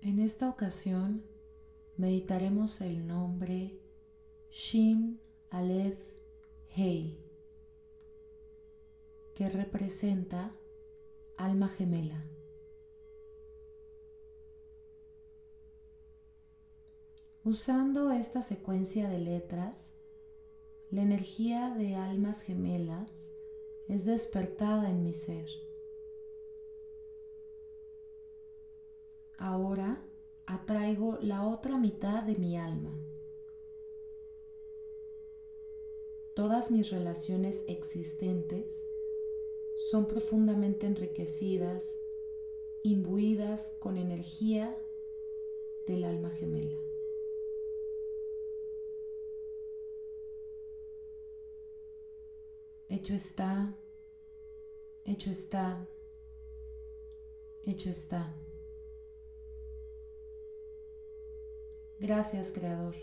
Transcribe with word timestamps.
En 0.00 0.20
esta 0.20 0.48
ocasión 0.48 1.24
meditaremos 1.96 2.80
el 2.82 3.04
nombre 3.04 3.80
Shin 4.48 5.20
Aleph 5.50 5.98
Hei, 6.76 7.18
que 9.34 9.48
representa 9.48 10.52
alma 11.36 11.68
gemela. 11.68 12.24
Usando 17.42 18.12
esta 18.12 18.40
secuencia 18.42 19.08
de 19.08 19.18
letras, 19.18 19.96
la 20.92 21.02
energía 21.02 21.70
de 21.70 21.96
almas 21.96 22.42
gemelas 22.42 23.32
es 23.88 24.04
despertada 24.04 24.90
en 24.90 25.02
mi 25.02 25.12
ser. 25.12 25.48
Ahora 29.38 30.02
atraigo 30.46 31.16
la 31.22 31.46
otra 31.46 31.78
mitad 31.78 32.24
de 32.24 32.34
mi 32.34 32.58
alma. 32.58 32.92
Todas 36.34 36.70
mis 36.70 36.90
relaciones 36.90 37.64
existentes 37.68 38.84
son 39.74 40.06
profundamente 40.06 40.86
enriquecidas, 40.86 41.98
imbuidas 42.82 43.74
con 43.78 43.96
energía 43.96 44.76
del 45.86 46.02
alma 46.04 46.30
gemela. 46.30 46.76
Hecho 52.88 53.14
está, 53.14 53.76
hecho 55.04 55.30
está, 55.30 55.86
hecho 57.64 57.90
está. 57.90 58.34
Gracias, 62.00 62.52
Creador. 62.52 62.94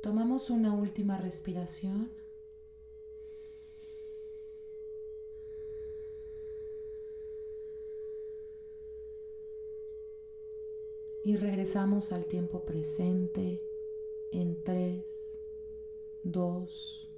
Tomamos 0.00 0.50
una 0.50 0.72
última 0.72 1.18
respiración. 1.18 2.10
Y 11.24 11.36
regresamos 11.36 12.12
al 12.12 12.24
tiempo 12.26 12.60
presente 12.64 13.60
en 14.30 14.62
3, 14.62 15.36
2, 16.22 17.08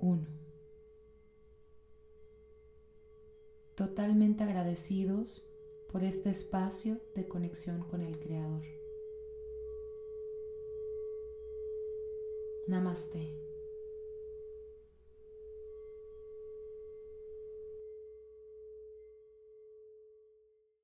1. 0.00 0.39
Totalmente 3.80 4.44
agradecidos 4.44 5.48
por 5.90 6.04
este 6.04 6.28
espacio 6.28 7.00
de 7.14 7.26
conexión 7.26 7.80
con 7.84 8.02
el 8.02 8.18
Creador. 8.18 8.60
Namaste. 12.66 13.49